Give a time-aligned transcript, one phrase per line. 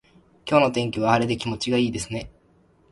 [0.47, 2.31] 今日の天気は晴れで気持ちがいいですね。